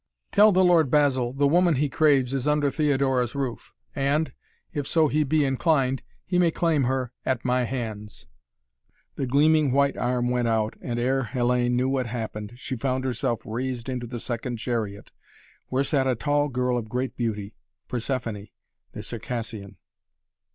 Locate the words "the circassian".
18.93-19.77